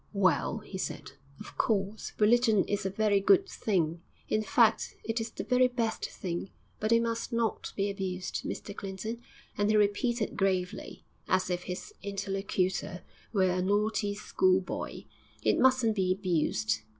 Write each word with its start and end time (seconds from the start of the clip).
'Well,' 0.13 0.61
he 0.65 0.79
said, 0.79 1.11
'of 1.39 1.55
course, 1.59 2.13
religion 2.17 2.63
is 2.65 2.87
a 2.87 2.89
very 2.89 3.19
good 3.19 3.47
thing; 3.47 4.01
in 4.27 4.41
fact, 4.41 4.95
it 5.03 5.21
is 5.21 5.29
the 5.29 5.43
very 5.43 5.67
best 5.67 6.09
thing; 6.09 6.49
but 6.79 6.91
it 6.91 7.03
must 7.03 7.31
not 7.31 7.71
be 7.75 7.87
abused, 7.87 8.41
Mr 8.43 8.75
Clinton,' 8.75 9.21
and 9.59 9.69
he 9.69 9.77
repeated 9.77 10.35
gravely, 10.35 11.05
as 11.27 11.51
if 11.51 11.65
his 11.65 11.93
interlocutor 12.01 13.03
were 13.31 13.51
a 13.51 13.61
naughty 13.61 14.15
schoolboy 14.15 15.03
'it 15.43 15.59
mustn't 15.59 15.95
be 15.95 16.11
abused. 16.11 16.79